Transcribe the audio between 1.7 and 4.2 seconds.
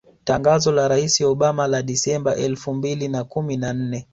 Disemba elfu mbili na kumi na nne